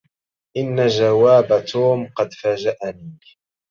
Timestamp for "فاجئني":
2.33-3.19